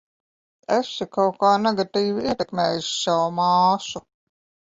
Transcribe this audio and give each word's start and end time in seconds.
Esi 0.75 1.05
kaut 1.17 1.35
kā 1.43 1.51
negatīvi 1.65 2.25
ietekmējusi 2.29 2.93
savu 3.05 3.27
māsu. 3.41 4.05